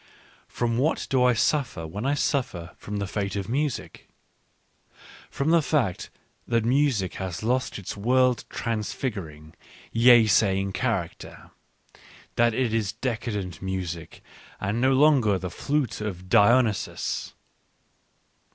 [0.47, 4.07] —From what do I suffer when I suffer from the fate of music?
[5.29, 6.09] From the fact
[6.47, 9.53] that music has lost its world transfiguring,
[9.91, 11.51] yea saying character—
[12.35, 14.23] that it is decadent music
[14.59, 17.35] and no longer the flute of Dionysus.